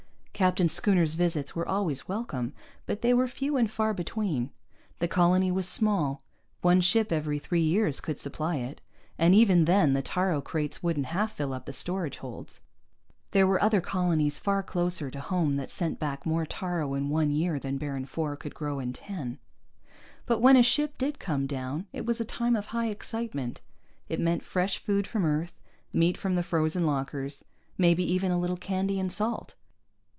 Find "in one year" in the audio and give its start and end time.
16.95-17.59